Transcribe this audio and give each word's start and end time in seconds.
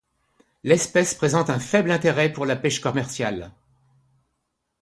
L’espèce 0.63 1.13
présente 1.13 1.51
un 1.51 1.59
faible 1.59 1.91
intérêt 1.91 2.33
pour 2.33 2.47
la 2.47 2.55
pêche 2.55 2.81
commerciale. 2.81 3.51